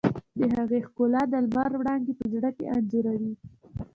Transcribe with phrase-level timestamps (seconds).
[0.39, 3.33] د هغې ښکلا د لمر وړانګې په زړه کې انځوروي.